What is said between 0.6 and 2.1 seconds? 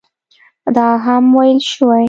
او دا هم ویل شوي